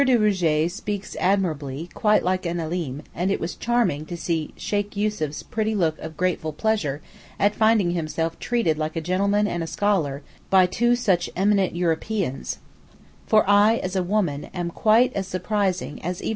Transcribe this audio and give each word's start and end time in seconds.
de 0.03 0.17
Rougé 0.17 0.67
speaks 0.71 1.15
admirably, 1.19 1.87
quite 1.93 2.23
like 2.23 2.43
an 2.43 2.59
Alim, 2.59 3.03
and 3.13 3.29
it 3.29 3.39
was 3.39 3.55
charming 3.55 4.03
to 4.07 4.17
see 4.17 4.51
Sheykh 4.57 4.97
Yussuf's 4.97 5.43
pretty 5.43 5.75
look 5.75 5.99
of 5.99 6.17
grateful 6.17 6.53
pleasure 6.53 7.03
at 7.37 7.53
finding 7.53 7.91
himself 7.91 8.39
treated 8.39 8.79
like 8.79 8.95
a 8.95 9.01
gentleman 9.01 9.45
and 9.45 9.61
a 9.61 9.67
scholar 9.67 10.23
by 10.49 10.65
two 10.65 10.95
such 10.95 11.29
eminent 11.35 11.75
Europeans; 11.75 12.57
for 13.27 13.47
I 13.47 13.75
(as 13.83 13.95
a 13.95 14.01
woman) 14.01 14.45
am 14.55 14.71
quite 14.71 15.13
as 15.13 15.27
surprising 15.27 16.01
as 16.03 16.19
even 16.19 16.29
M. 16.29 16.29